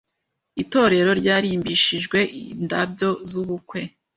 Itorero 0.63 1.11
ryarimbishijwe 1.21 2.19
indabyo 2.53 3.09
zubukwe. 3.29 3.81